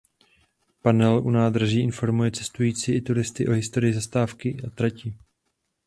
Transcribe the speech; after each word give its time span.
Panel 0.81 1.19
u 1.23 1.29
nádraží 1.31 1.81
informuje 1.83 2.31
cestující 2.31 2.91
i 2.95 3.01
turisty 3.01 3.47
o 3.47 3.51
historii 3.51 3.93
zastávky 3.93 4.57
a 4.67 4.69
trati. 4.69 5.13